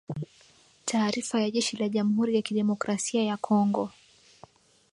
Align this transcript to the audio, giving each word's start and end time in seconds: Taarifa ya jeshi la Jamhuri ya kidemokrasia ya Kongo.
Taarifa 0.85 1.41
ya 1.41 1.51
jeshi 1.51 1.77
la 1.77 1.89
Jamhuri 1.89 2.35
ya 2.35 2.41
kidemokrasia 2.41 3.23
ya 3.23 3.37
Kongo. 3.37 3.89